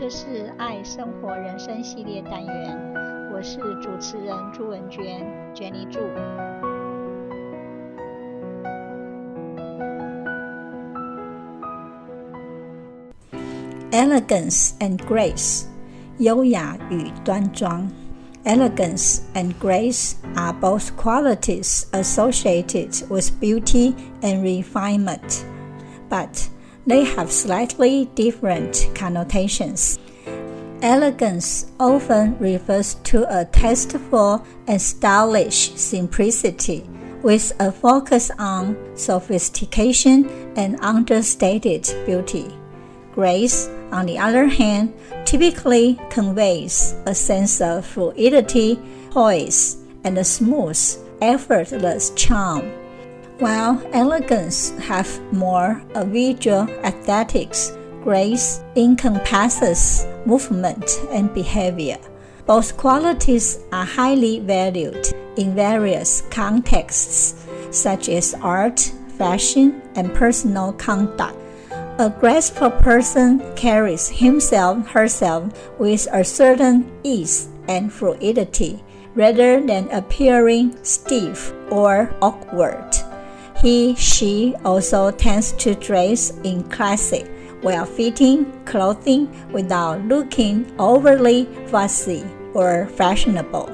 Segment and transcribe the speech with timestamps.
[0.00, 6.00] 这是爱生活人生系列单元，我是主持人朱文娟，Jenny 朱。
[13.90, 15.64] Elegance and grace，
[16.18, 17.88] 优雅与端庄。
[18.44, 25.42] Elegance and grace are both qualities associated with beauty and refinement,
[26.10, 26.48] but
[26.91, 29.97] they have slightly different connotations.
[30.81, 36.83] Elegance often refers to a tasteful and stylish simplicity
[37.23, 40.27] with a focus on sophistication
[40.57, 42.53] and understated beauty.
[43.13, 48.77] Grace, on the other hand, typically conveys a sense of fluidity,
[49.11, 50.77] poise, and a smooth,
[51.21, 52.80] effortless charm
[53.41, 61.97] while elegance have more a visual aesthetics, grace encompasses movement and behavior.
[62.45, 68.79] Both qualities are highly valued in various contexts, such as art,
[69.17, 71.37] fashion, and personal conduct.
[71.97, 78.83] A graceful person carries himself herself with a certain ease and fluidity
[79.15, 83.00] rather than appearing stiff or awkward.
[83.61, 87.29] He, she also tends to dress in classic,
[87.61, 92.23] well fitting clothing without looking overly fussy
[92.55, 93.69] or fashionable.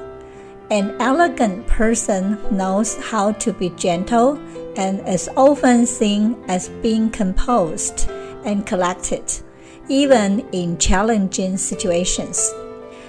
[0.70, 4.38] An elegant person knows how to be gentle
[4.76, 8.10] and is often seen as being composed
[8.44, 9.24] and collected,
[9.88, 12.52] even in challenging situations.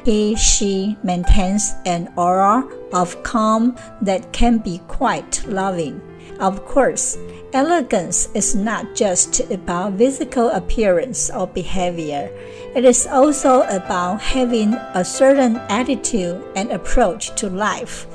[0.05, 6.01] He, she maintains an aura of calm that can be quite loving.
[6.39, 7.17] Of course,
[7.53, 12.29] elegance is not just about physical appearance or behavior.
[12.75, 18.07] It is also about having a certain attitude and approach to life.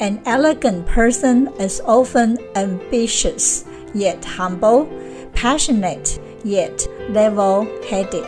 [0.00, 4.90] An elegant person is often ambitious, yet humble,
[5.32, 8.26] passionate, yet level headed.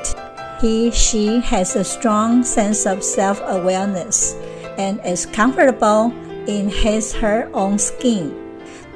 [0.60, 4.34] He, she has a strong sense of self awareness
[4.78, 6.12] and is comfortable
[6.46, 8.43] in his, her own skin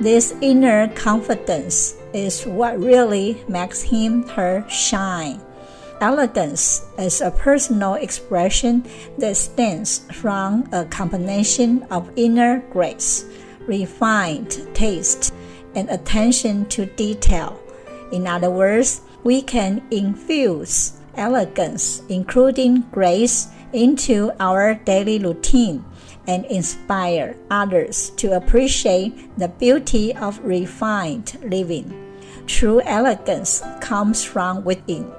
[0.00, 5.40] this inner confidence is what really makes him her shine.
[6.00, 8.86] Elegance is a personal expression
[9.18, 13.24] that stems from a combination of inner grace,
[13.66, 15.34] refined taste,
[15.74, 17.60] and attention to detail.
[18.12, 25.84] In other words, we can infuse elegance, including grace, into our daily routine
[26.28, 32.04] and inspire others to appreciate the beauty of refined living.
[32.46, 35.10] True elegance comes from within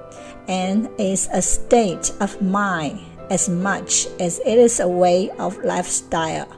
[0.48, 6.48] and is a state of mind as much as it is a way of lifestyle.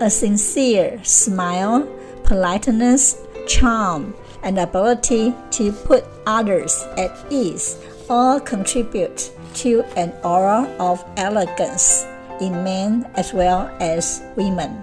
[0.00, 1.88] A sincere smile,
[2.22, 7.78] politeness, charm, and ability to put others at ease
[8.08, 12.06] all contribute to an aura of elegance
[12.40, 14.82] in men as well as women.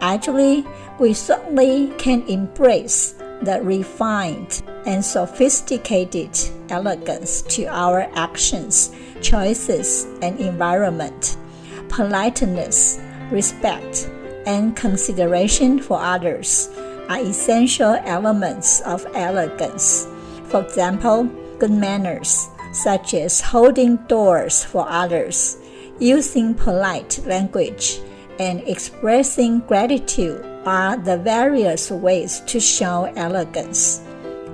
[0.00, 0.66] Actually,
[0.98, 6.38] we certainly can embrace the refined and sophisticated
[6.68, 8.90] elegance to our actions,
[9.20, 11.36] choices, and environment.
[11.88, 13.00] Politeness,
[13.30, 14.10] respect,
[14.46, 16.68] and consideration for others
[17.08, 20.06] are essential elements of elegance.
[20.48, 21.24] For example,
[21.58, 25.56] good manners, such as holding doors for others,
[25.98, 28.00] using polite language,
[28.38, 34.00] and expressing gratitude are the various ways to show elegance.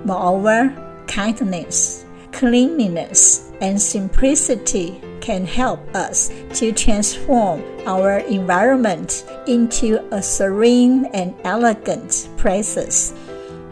[0.04, 0.74] Moreover,
[1.06, 11.34] kindness, cleanliness, and simplicity can help us to transform our environment into a serene and
[11.44, 13.12] elegant place.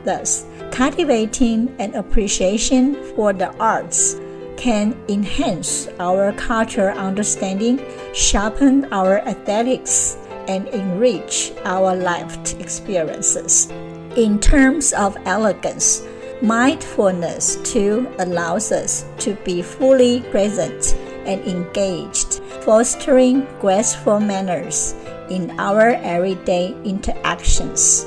[0.04, 4.16] Thus, cultivating an appreciation for the arts
[4.57, 7.79] can enhance our cultural understanding,
[8.13, 13.69] sharpen our aesthetics, and enrich our life experiences.
[14.15, 16.03] In terms of elegance,
[16.41, 20.95] mindfulness too allows us to be fully present
[21.25, 24.93] and engaged, fostering graceful manners
[25.29, 28.05] in our everyday interactions.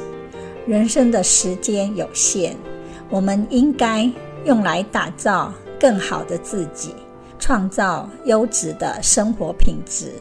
[0.67, 2.57] 人生的时间有限，
[3.09, 4.11] 我们应该
[4.45, 6.94] 用来打造 更好的自己，
[7.40, 10.14] 创造优质的生活品质。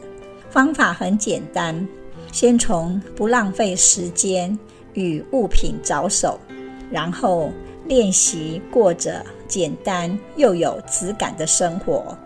[0.49, 1.87] 方法很简单，
[2.31, 4.57] 先从不浪费时间
[4.95, 6.39] 与物品着手，
[6.89, 7.51] 然后
[7.85, 12.17] 练习过着简单又有质感的生活。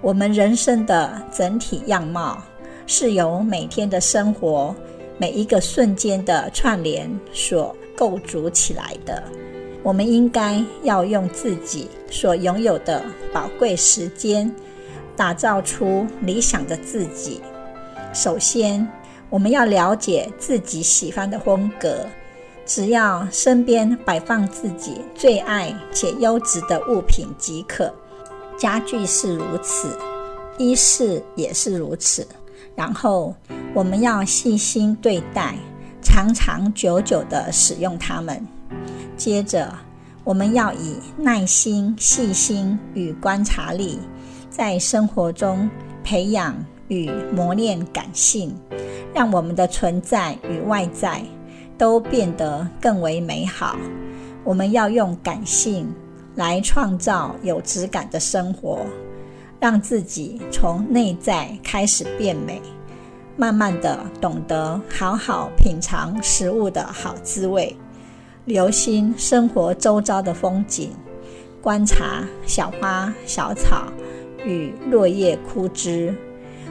[0.00, 2.40] 我们人生的整体样貌
[2.86, 4.72] 是由每天的生活、
[5.18, 9.20] 每一个瞬间的串联所构筑起来的。
[9.82, 13.02] 我们应该要用自己所拥有的
[13.32, 14.54] 宝贵时间，
[15.16, 17.40] 打造出理想的自己。
[18.12, 18.86] 首先，
[19.30, 22.04] 我们要了解自己喜欢的风格，
[22.66, 27.92] 只要身边摆放自己最爱且优质的物品即可。
[28.58, 29.96] 家具是如此，
[30.58, 32.26] 衣饰也是如此。
[32.74, 33.34] 然后，
[33.74, 35.54] 我们要细心对待，
[36.02, 38.44] 长长久久地使用它们。
[39.18, 39.70] 接着，
[40.24, 43.98] 我们要以耐心、细心与观察力，
[44.48, 45.68] 在生活中
[46.02, 46.54] 培养
[46.86, 48.54] 与磨练感性，
[49.12, 51.20] 让我们的存在与外在
[51.76, 53.76] 都变得更为美好。
[54.44, 55.92] 我们要用感性。
[56.34, 58.86] 来创造有质感的生活，
[59.58, 62.62] 让自己从内在开始变美，
[63.36, 67.76] 慢慢的懂得好好品尝食物的好滋味，
[68.48, 70.90] 留心生活周遭的风景，
[71.60, 73.92] 观察小花小草
[74.42, 76.14] 与落叶枯枝。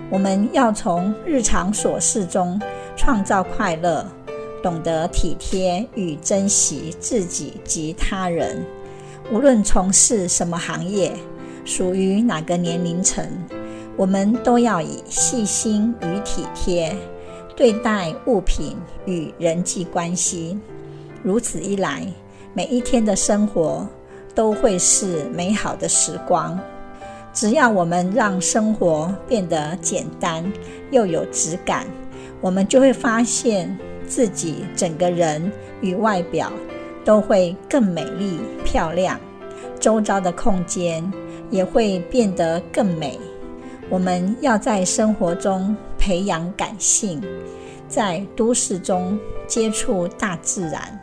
[0.09, 2.59] 我们要从日常琐事中
[2.95, 4.03] 创造快乐，
[4.63, 8.65] 懂得体贴与珍惜自己及他人。
[9.31, 11.13] 无论从事什么行业，
[11.63, 13.23] 属于哪个年龄层，
[13.95, 16.97] 我们都要以细心与体贴
[17.55, 18.75] 对待物品
[19.05, 20.57] 与人际关系。
[21.23, 22.05] 如此一来，
[22.53, 23.87] 每一天的生活
[24.33, 26.59] 都会是美好的时光。
[27.33, 30.51] 只要我们让生活变得简单
[30.91, 31.85] 又有质感，
[32.41, 33.77] 我们就会发现
[34.07, 36.51] 自己整个人与外表。
[37.05, 39.17] 都会更美丽漂亮，
[39.79, 41.09] 周遭的空间
[41.49, 43.17] 也会变得更美。
[43.89, 47.23] 我们要在生活中培养感性，
[47.87, 49.17] 在都市中
[49.47, 50.99] 接触大自然。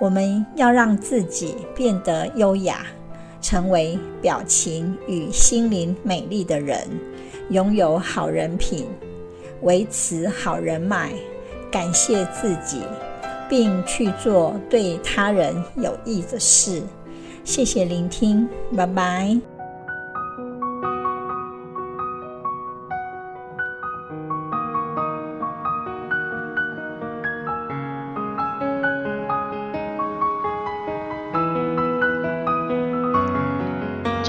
[0.00, 2.84] 我们要让自己变得优雅，
[3.40, 6.80] 成为表情与心灵美丽的人，
[7.50, 8.86] 拥有好人品，
[9.62, 11.12] 维持好人脉，
[11.70, 12.80] 感谢自己。
[13.50, 16.80] 并去做对他人有益的事。
[17.42, 19.49] 谢谢聆听，拜拜。